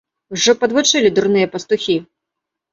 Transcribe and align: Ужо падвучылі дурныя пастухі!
Ужо 0.37 0.55
падвучылі 0.63 1.13
дурныя 1.19 1.53
пастухі! 1.53 2.01